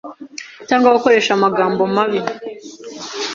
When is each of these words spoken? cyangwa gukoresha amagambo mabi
cyangwa 0.67 0.93
gukoresha 0.95 1.31
amagambo 1.33 1.81
mabi 1.95 2.19